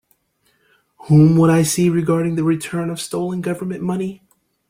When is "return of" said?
2.43-2.99